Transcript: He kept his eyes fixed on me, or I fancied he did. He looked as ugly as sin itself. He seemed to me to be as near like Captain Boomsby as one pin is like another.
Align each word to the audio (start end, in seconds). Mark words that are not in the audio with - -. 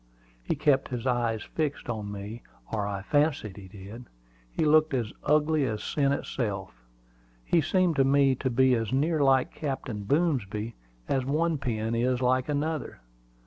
He 0.41 0.55
kept 0.55 0.87
his 0.87 1.05
eyes 1.05 1.43
fixed 1.43 1.87
on 1.87 2.11
me, 2.11 2.41
or 2.73 2.87
I 2.87 3.03
fancied 3.03 3.55
he 3.57 3.67
did. 3.67 4.05
He 4.51 4.65
looked 4.65 4.95
as 4.95 5.13
ugly 5.23 5.63
as 5.65 5.83
sin 5.83 6.11
itself. 6.11 6.81
He 7.45 7.61
seemed 7.61 7.97
to 7.97 8.03
me 8.03 8.33
to 8.33 8.49
be 8.49 8.73
as 8.73 8.91
near 8.91 9.21
like 9.21 9.53
Captain 9.53 10.01
Boomsby 10.03 10.73
as 11.07 11.23
one 11.23 11.59
pin 11.59 11.93
is 11.93 12.19
like 12.19 12.49
another. 12.49 12.99